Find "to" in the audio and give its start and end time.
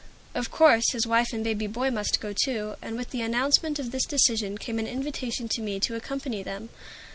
5.49-5.61, 5.81-5.95